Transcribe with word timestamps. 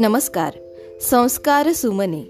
नमस्कार 0.00 0.54
संस्कार 1.00 1.72
सुमने. 1.72 2.22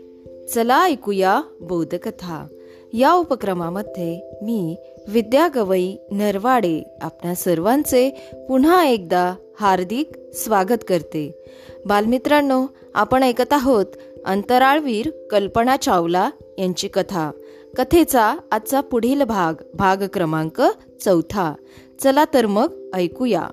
चला 0.54 0.84
ऐकूया 0.84 1.42
बोधकथा. 1.60 2.46
या 2.92 3.12
उपक्रमामध्ये 3.12 4.38
मी 4.42 4.76
विद्या 5.08 5.48
गवई 5.54 5.96
नरवाडे 6.10 6.82
आपल्या 7.02 7.34
सर्वांचे 7.34 8.10
पुन्हा 8.48 8.84
एकदा 8.84 9.34
हार्दिक 9.60 10.10
स्वागत 10.34 10.84
करते. 10.88 11.44
बालमित्रांनो 11.86 12.66
आपण 12.94 13.22
ऐकत 13.22 13.52
आहोत 13.52 13.86
अंतराळवीर 14.24 15.10
कल्पना 15.30 15.76
चावला 15.76 16.30
यांची 16.58 16.88
कथा. 16.88 17.30
कथेचा 17.76 18.36
आजचा 18.50 18.80
पुढील 18.80 19.22
भाग 19.22 19.62
भाग 19.74 19.96
क्रमांक 20.12 20.62
चौथा. 21.04 21.54
चला 22.02 22.24
तर 22.34 22.46
मग 22.46 22.90
ऐकूया. 22.94 23.48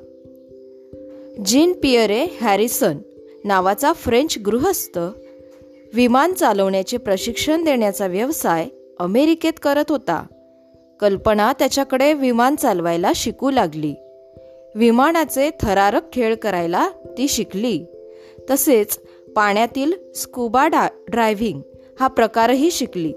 जीन 1.45 1.73
पियरे 1.83 2.25
हॅरिसन 2.41 2.97
नावाचा 3.43 3.93
फ्रेंच 3.93 4.37
गृहस्थ 4.45 4.99
विमान 5.93 6.33
चालवण्याचे 6.33 6.97
प्रशिक्षण 6.97 7.63
देण्याचा 7.63 8.07
व्यवसाय 8.07 8.67
अमेरिकेत 8.99 9.53
करत 9.61 9.83
होता. 9.89 10.25
कल्पना 10.99 11.53
त्याच्याकडे 11.59 12.13
विमान 12.13 12.55
चालवायला 12.55 13.11
शिकू 13.15 13.51
लागली. 13.51 13.93
विमानाचे 14.75 15.49
थरारक 15.61 16.13
खेळ 16.13 16.35
करायला 16.35 16.89
ती 16.89 17.27
शिकली. 17.27 17.85
तसेच 18.49 18.99
पाण्यातील 19.35 19.93
स्कुबा 20.15 20.67
डा 20.67 20.87
ड्रायव्हिंग 21.07 21.61
हा 21.99 22.07
प्रकारही 22.07 22.71
शिकली. 22.71 23.13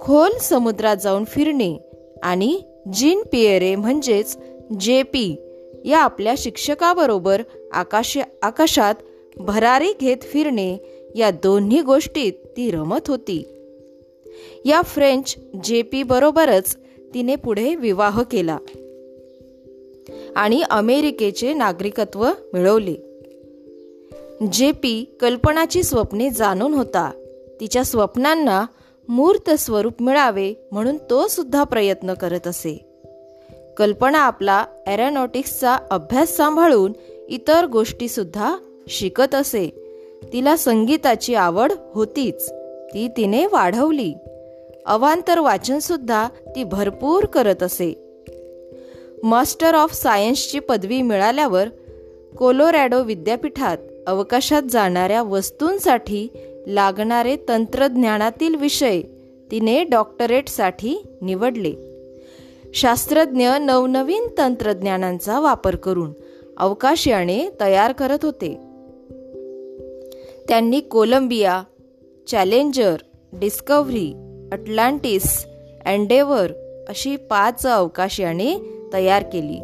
खोल 0.00 0.30
समुद्रात 0.40 0.96
जाऊन 0.96 1.24
फिरणे 1.24 1.78
आणि 2.22 2.60
जीन 2.92 3.22
पियरे 3.32 3.74
म्हणजेच 3.74 4.36
जे 4.80 5.02
पी 5.02 5.36
या 5.84 5.98
आपल्या 5.98 6.34
शिक्षकाबरोबर 6.38 7.42
आकाश 7.72 8.18
आकाशात 8.42 8.94
भरारी 9.36 9.92
घेत 10.00 10.16
फिरणे 10.22 10.76
या 11.16 11.30
दोन्ही 11.30 11.80
गोष्टीत 11.80 12.32
ती 12.32 12.70
रमत 12.70 13.08
होती. 13.08 13.44
या 14.64 14.82
फ्रेंच 14.82 15.36
जे 15.64 15.82
पी 15.82 16.02
बरोबरच 16.02 16.76
तिने 17.14 17.36
पुढे 17.36 17.74
विवाह 17.74 18.22
केला 18.22 18.58
आणि 20.36 20.62
अमेरिकेचे 20.70 21.54
नागरिकत्व 21.54 22.30
मिळवले. 22.52 22.94
जे 24.52 24.72
पी 24.72 25.16
कल्पनाची 25.20 25.82
स्वप्ने 25.82 26.30
जाणून 26.30 26.74
होता. 26.74 27.10
तिच्या 27.60 27.84
स्वप्नांना 27.84 28.66
मूर्त 29.08 29.50
स्वरूप 29.50 30.02
मिळावे 30.02 30.54
म्हणून 30.72 30.96
तो 31.10 31.28
सुद्धा 31.28 31.64
प्रयत्न 31.64 32.14
करत 32.14 32.46
असे. 32.46 32.85
कल्पना 33.76 34.18
आपला 34.18 34.64
एरोनॉटिक्सचा 34.86 35.76
अभ्यास 35.90 36.36
सांभाळून 36.36 36.92
इतर 37.28 37.66
गोष्टी 37.66 38.08
सुद्धा 38.08 38.56
शिकत 38.88 39.34
असे. 39.34 39.66
तिला 40.32 40.56
संगीताची 40.56 41.34
आवड 41.34 41.72
होतीच. 41.94 42.52
ती 42.94 43.08
तिने 43.16 43.46
वाढवली. 43.46 44.14
अवांतर 44.86 45.38
वाचन 45.38 45.78
सुद्धा 45.78 46.28
ती 46.28 46.64
भरपूर 46.64 47.24
करत 47.24 47.62
असे. 47.62 48.20
मास्टर 49.22 49.74
ऑफ 49.74 49.92
सायन्सची 49.92 50.58
पदवी 50.58 51.02
मिळाल्यावर 51.02 51.68
कोलोरॅडो 52.38 53.02
विद्यापीठात 53.02 53.78
अवकाशात 54.06 54.62
जाणाऱ्या 54.70 55.22
वस्तूंसाठी 55.22 56.28
लागणारे 56.66 57.36
तंत्रज्ञानातील 57.48 58.54
विषय 58.54 59.00
तिने 59.50 59.84
डॉक्टरेटसाठी 59.84 61.06
निवडले. 61.22 61.95
शास्त्रज्ञ 62.76 63.48
नवनवीन 63.60 64.26
तंत्रज्ञानांचा 64.38 65.40
वापर 65.40 65.76
करून 65.76 66.12
अवकाशयाने 66.56 67.48
तयार 67.60 67.92
करत 67.92 68.18
होते. 68.22 68.48
त्यांनी 70.48 70.80
Columbia 70.80 71.62
Challenger 72.28 72.96
Discovery 73.32 74.12
Atlantis 74.52 75.46
Endeavour 75.86 76.52
अशी 76.88 77.16
पाच 77.16 77.66
अवकाशयाने 77.66 78.78
तयार 78.92 79.22
केली. 79.22 79.58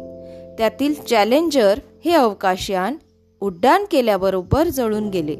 त्यातील 0.57 0.93
चॅलेंजर 0.93 1.79
हे 2.05 2.11
अवकाशयान 2.11 2.95
उड्डाण 3.41 3.83
केल्याबरोबर 3.91 4.67
जळून 4.67 5.09
गेले. 5.09 5.35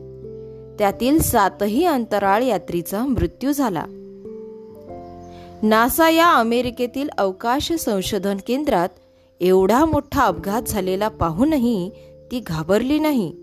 त्यातील 0.80 1.20
सातही 1.20 1.86
अंतराळ 1.86 2.44
यात्रीचा 2.44 3.06
मृत्यू 3.06 3.52
झाला. 3.52 3.86
नासा 5.64 6.10
या 6.10 6.34
अमेरिकेतील 6.34 7.10
अवकाश 7.18 7.74
संशोधन 7.74 8.38
केंद्रात 8.48 8.90
एवढा 9.42 9.86
मोठा 9.86 10.24
अपघात 10.24 10.62
झालेला 10.62 11.08
पाहूनही 11.08 11.92
ती 12.32 12.40
घाबरली 12.40 13.00
नाही. 13.00 13.34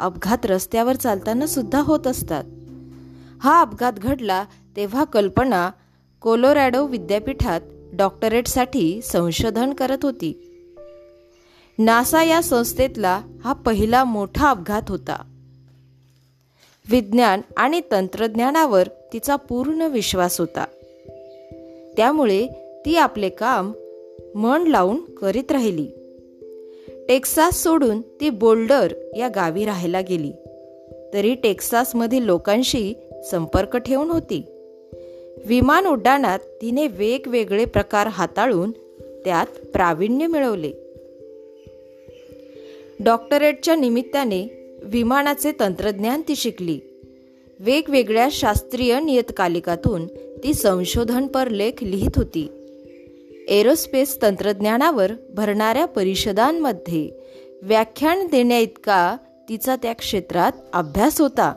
अपघात 0.00 0.46
रस्त्यावर 0.46 0.96
चालताना 0.96 1.46
सुद्धा 1.46 1.80
होत 1.80 2.06
असतात. 2.06 2.44
हा 3.40 3.60
अपघात 3.60 3.92
घडला 3.92 4.44
तेव्हा 4.76 5.04
कल्पना 5.04 5.70
कोलोरॅडो 6.20 6.86
विद्यापीठात 6.86 7.60
डॉक्टरेटसाठी 7.92 9.02
संशोधन 9.02 9.72
करत 9.72 9.98
होती. 10.02 10.50
नासा 11.78 12.22
या 12.22 12.42
संस्थेतला 12.42 13.20
हा 13.44 13.52
पहिला 13.52 14.04
मोठा 14.04 14.50
अपघात 14.50 14.82
होता. 14.88 15.22
विज्ञान 16.90 17.40
आणि 17.56 17.80
तंत्रज्ञानावर 17.90 18.88
तिचा 19.12 19.36
पूर्ण 19.36 19.82
विश्वास 19.82 20.40
होता. 20.40 20.64
त्यामुळे 21.96 22.46
ती 22.86 22.96
आपले 22.96 23.28
काम 23.28 23.72
मन 24.34 24.66
लावून 24.66 25.04
करीत 25.04 25.52
राहिली. 25.52 25.88
टेक्सास 27.08 27.62
सोडून 27.62 28.00
ती 28.00 28.30
बोल्डर 28.30 28.92
या 29.16 29.28
गावी 29.28 29.64
राहायला 29.64 30.00
गेली. 30.00 30.32
तरी 31.14 31.34
टेक्सासमधील 31.34 32.22
लोकांशी 32.22 32.94
संपर्क 33.30 33.76
ठेवून 33.76 34.10
होती. 34.10 34.42
विमान 35.46 35.86
उड्डाणात 35.86 36.38
तिने 36.38 36.86
वेगवेगळे 36.86 37.64
प्रकार 37.64 38.06
हाताळून 38.06 38.70
त्यात 39.24 39.66
प्रावीण्य 39.66 40.26
मिळवले. 40.26 40.72
डॉक्टरेटच्या 43.04 43.76
निमित्ताने 43.76 44.70
विमानाचे 44.82 45.52
तंत्रज्ञान 45.60 46.22
ती 46.28 46.36
शिकली. 46.36 46.78
वेगवेगळ्या 47.60 48.28
शास्त्रीय 48.30 49.00
नियतकालिकातून 49.00 50.06
ती 50.44 50.54
संशोधनपर 50.54 51.48
लेख 51.48 51.72
लिहित 51.82 52.10
होती. 52.16 52.48
एरोस्पेस 53.48 54.22
तंत्रज्ञानावर 54.22 55.12
भरणाऱ्या 55.34 55.84
परिषदांमध्ये 55.84 57.10
व्याख्यान 57.62 58.26
देण्याइतका 58.26 59.16
तिचा 59.48 59.76
त्या 59.76 59.92
क्षेत्रात 59.92 60.52
अभ्यास 60.72 61.20
होता. 61.20 61.54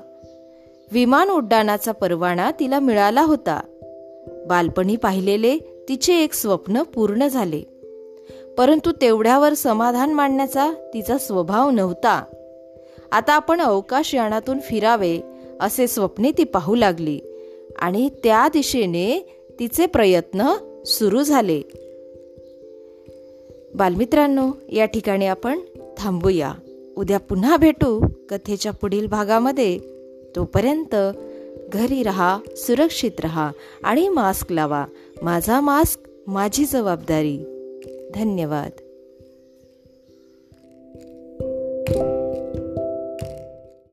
विमान 0.91 1.29
उड्डाणाचा 1.29 1.91
परवाना 1.91 2.51
तिला 2.51 2.79
मिळाला 2.79 3.21
होता. 3.21 3.61
बालपणी 4.47 4.95
पाहिलेले 4.95 5.57
तिचे 5.89 6.23
एक 6.23 6.33
स्वप्न 6.33 6.83
पूर्ण 6.83 7.27
झाले. 7.27 7.61
परंतु 8.57 8.91
तेवढ्यावर 9.01 9.53
समाधान 9.53 10.13
मांडण्याचा 10.13 10.71
तिचा 10.93 11.17
स्वभाव 11.17 11.69
नव्हता. 11.69 12.23
आता 13.11 13.33
आपण 13.33 13.61
अवकाशयानातून 13.61 14.59
फिरावे 14.59 15.19
असे 15.59 15.87
स्वप्ने 15.87 16.31
ती 16.31 16.43
पाहू 16.43 16.75
लागली. 16.75 17.19
आणि 17.75 18.09
त्या 18.23 18.47
दिशेने 18.53 19.39
तिचे 19.59 19.85
प्रयत्न 19.85 20.43
सुरू 20.85 21.23
झाले. 21.23 21.61
बालमित्रांनो 23.75 24.51
या 24.69 24.85
ठिकाणी 24.85 25.25
आपण 25.25 25.59
थांबूया. 25.97 26.53
उद्या 26.97 27.19
पुन्हा 27.19 27.57
भेटू 27.57 28.07
कथेच्या 28.29 28.71
पुढील 28.71 29.07
भागामध्ये. 29.07 29.79
तोपर्यंत 30.35 30.95
घरी 31.73 32.03
रहा 32.03 32.39
सुरक्षित 32.55 33.11
रहा 33.19 33.51
आणि 33.83 34.09
मास्क 34.09 34.51
लावा. 34.51 34.85
माझा 35.21 35.59
मास्क 35.59 35.99
माझी 36.27 36.65
जबाबदारी. 36.65 37.37
धन्यवाद. 38.15 38.71